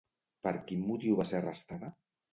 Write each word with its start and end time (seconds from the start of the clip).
Per 0.47 0.53
quin 0.71 0.81
motiu 0.87 1.19
va 1.21 1.27
ser 1.33 1.39
arrestada? 1.41 1.95